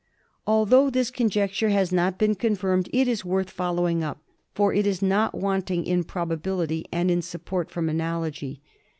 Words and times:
Although 0.47 0.89
this 0.89 1.11
conjecture 1.11 1.69
has 1.69 1.91
not 1.91 2.17
been 2.17 2.33
confirmed 2.33 2.89
it 2.91 3.07
is 3.07 3.23
worth 3.23 3.51
following 3.51 4.03
up, 4.03 4.17
for 4.51 4.73
it 4.73 4.87
is 4.87 5.03
not 5.03 5.35
want 5.35 5.69
ing 5.69 5.85
in 5.85 6.03
probability 6.05 6.87
and 6.91 7.11
in 7.11 7.21
support 7.21 7.69
from 7.69 7.87
analogy. 7.87 8.61